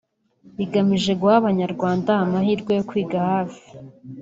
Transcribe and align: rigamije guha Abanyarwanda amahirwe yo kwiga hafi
rigamije 0.57 1.11
guha 1.19 1.35
Abanyarwanda 1.41 2.11
amahirwe 2.23 2.71
yo 2.77 2.83
kwiga 2.89 3.17
hafi 3.29 3.63